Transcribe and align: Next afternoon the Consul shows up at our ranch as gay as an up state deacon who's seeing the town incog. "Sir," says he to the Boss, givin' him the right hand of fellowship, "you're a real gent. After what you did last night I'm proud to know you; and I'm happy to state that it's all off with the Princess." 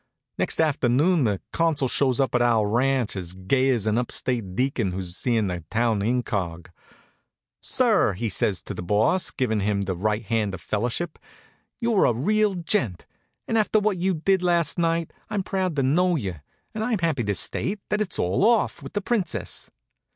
Next 0.39 0.59
afternoon 0.59 1.25
the 1.25 1.41
Consul 1.53 1.87
shows 1.87 2.19
up 2.19 2.33
at 2.33 2.41
our 2.41 2.67
ranch 2.67 3.15
as 3.15 3.33
gay 3.35 3.69
as 3.69 3.85
an 3.85 3.99
up 3.99 4.11
state 4.11 4.55
deacon 4.55 4.93
who's 4.93 5.15
seeing 5.15 5.45
the 5.45 5.63
town 5.69 5.99
incog. 6.01 6.69
"Sir," 7.61 8.15
says 8.15 8.57
he 8.57 8.63
to 8.65 8.73
the 8.73 8.81
Boss, 8.81 9.29
givin' 9.29 9.59
him 9.59 9.83
the 9.83 9.95
right 9.95 10.25
hand 10.25 10.55
of 10.55 10.61
fellowship, 10.61 11.19
"you're 11.79 12.05
a 12.05 12.13
real 12.13 12.55
gent. 12.55 13.05
After 13.47 13.79
what 13.79 13.99
you 13.99 14.15
did 14.15 14.41
last 14.41 14.79
night 14.79 15.13
I'm 15.29 15.43
proud 15.43 15.75
to 15.75 15.83
know 15.83 16.15
you; 16.15 16.37
and 16.73 16.83
I'm 16.83 16.97
happy 16.97 17.23
to 17.25 17.35
state 17.35 17.79
that 17.89 18.01
it's 18.01 18.17
all 18.17 18.43
off 18.43 18.81
with 18.81 18.93
the 18.93 19.01
Princess." 19.01 19.69